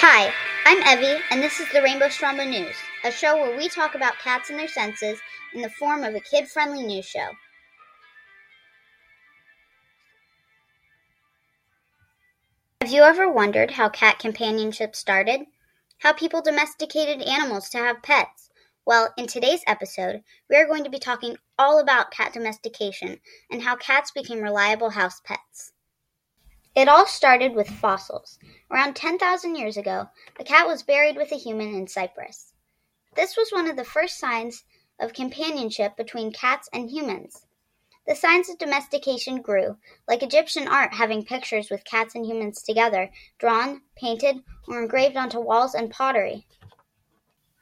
[0.00, 0.32] Hi,
[0.64, 4.20] I'm Evie, and this is the Rainbow Strombo News, a show where we talk about
[4.20, 5.18] cats and their senses
[5.52, 7.30] in the form of a kid friendly news show.
[12.80, 15.40] Have you ever wondered how cat companionship started?
[15.98, 18.50] How people domesticated animals to have pets?
[18.86, 23.18] Well, in today's episode, we are going to be talking all about cat domestication
[23.50, 25.72] and how cats became reliable house pets.
[26.78, 28.38] It all started with fossils.
[28.70, 32.52] Around 10,000 years ago, a cat was buried with a human in Cyprus.
[33.16, 34.62] This was one of the first signs
[35.00, 37.44] of companionship between cats and humans.
[38.06, 43.10] The signs of domestication grew, like Egyptian art having pictures with cats and humans together,
[43.40, 46.46] drawn, painted, or engraved onto walls and pottery.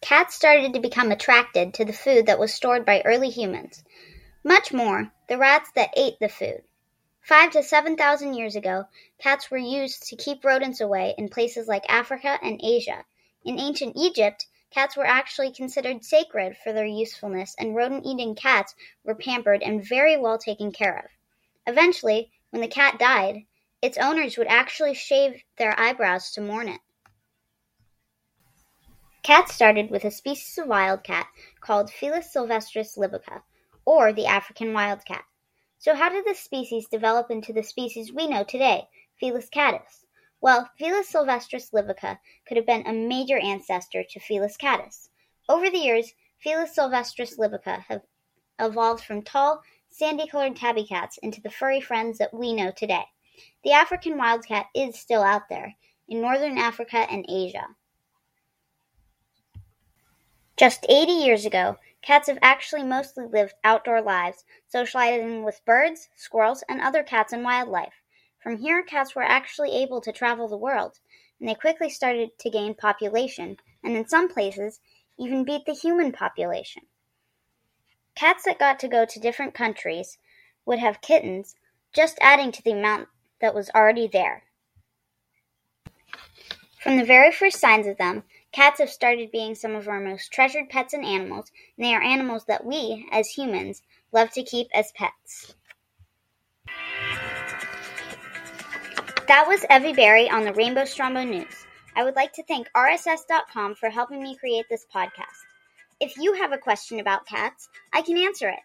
[0.00, 3.84] Cats started to become attracted to the food that was stored by early humans.
[4.42, 6.64] Much more, the rats that ate the food.
[7.24, 8.84] Five to seven thousand years ago,
[9.18, 13.06] cats were used to keep rodents away in places like Africa and Asia.
[13.46, 18.74] In ancient Egypt, cats were actually considered sacred for their usefulness, and rodent eating cats
[19.04, 21.10] were pampered and very well taken care of.
[21.66, 23.46] Eventually, when the cat died,
[23.80, 26.80] its owners would actually shave their eyebrows to mourn it.
[29.22, 31.28] Cats started with a species of wildcat
[31.62, 33.40] called Felis sylvestris libica,
[33.86, 35.24] or the African wildcat.
[35.84, 38.88] So, how did this species develop into the species we know today,
[39.20, 40.06] Felis catus?
[40.40, 42.18] Well, Felis sylvestris libica
[42.48, 45.10] could have been a major ancestor to Felis catus.
[45.46, 48.00] Over the years, Felis sylvestris libica have
[48.58, 53.04] evolved from tall, sandy colored tabby cats into the furry friends that we know today.
[53.62, 55.74] The African wildcat is still out there
[56.08, 57.66] in northern Africa and Asia.
[60.56, 66.62] Just 80 years ago, cats have actually mostly lived outdoor lives, socializing with birds, squirrels,
[66.68, 67.94] and other cats and wildlife.
[68.42, 71.00] From here, cats were actually able to travel the world,
[71.40, 74.80] and they quickly started to gain population, and in some places,
[75.18, 76.82] even beat the human population.
[78.14, 80.18] Cats that got to go to different countries
[80.66, 81.56] would have kittens,
[81.94, 83.08] just adding to the amount
[83.40, 84.44] that was already there.
[86.80, 90.32] From the very first signs of them, Cats have started being some of our most
[90.32, 93.82] treasured pets and animals, and they are animals that we, as humans,
[94.12, 95.56] love to keep as pets.
[99.26, 101.66] That was Evie Berry on the Rainbow Strombo News.
[101.96, 105.42] I would like to thank RSS.com for helping me create this podcast.
[105.98, 108.60] If you have a question about cats, I can answer it.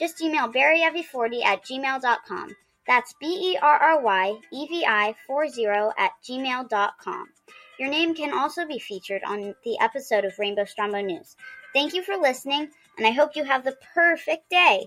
[0.00, 2.56] Just email berryevi40 at gmail.com.
[2.88, 5.66] That's B E R R Y E V I 40
[5.96, 7.26] at gmail.com.
[7.78, 11.36] Your name can also be featured on the episode of Rainbow Strombo News.
[11.72, 14.86] Thank you for listening, and I hope you have the perfect day.